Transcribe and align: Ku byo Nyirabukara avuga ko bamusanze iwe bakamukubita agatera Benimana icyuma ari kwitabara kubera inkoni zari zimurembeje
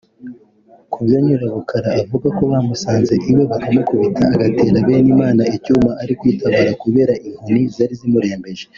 Ku 0.91 0.97
byo 1.05 1.17
Nyirabukara 1.23 1.89
avuga 2.01 2.27
ko 2.37 2.43
bamusanze 2.51 3.13
iwe 3.29 3.43
bakamukubita 3.51 4.23
agatera 4.35 4.77
Benimana 4.89 5.43
icyuma 5.55 5.89
ari 6.01 6.13
kwitabara 6.19 6.71
kubera 6.83 7.13
inkoni 7.27 7.61
zari 7.75 7.93
zimurembeje 8.01 8.65